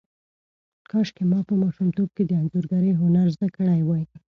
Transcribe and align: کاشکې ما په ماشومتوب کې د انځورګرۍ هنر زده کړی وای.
کاشکې 0.89 1.23
ما 1.31 1.39
په 1.49 1.53
ماشومتوب 1.63 2.09
کې 2.15 2.23
د 2.25 2.31
انځورګرۍ 2.41 2.91
هنر 3.01 3.27
زده 3.35 3.47
کړی 3.57 3.81
وای. 3.83 4.03